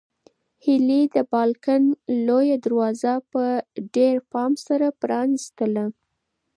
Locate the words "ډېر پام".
3.95-4.51